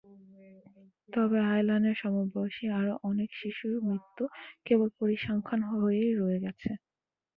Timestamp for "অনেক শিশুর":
3.03-3.75